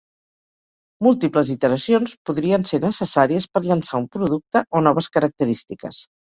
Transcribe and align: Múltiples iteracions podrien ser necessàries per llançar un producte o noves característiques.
Múltiples 1.07 1.51
iteracions 1.55 2.15
podrien 2.31 2.67
ser 2.71 2.81
necessàries 2.87 3.47
per 3.53 3.65
llançar 3.69 4.03
un 4.03 4.11
producte 4.19 4.65
o 4.81 4.85
noves 4.89 5.15
característiques. 5.19 6.05